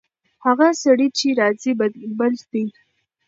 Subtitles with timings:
[0.45, 1.71] هغه سړی چې راځي،
[2.19, 2.63] بل دی.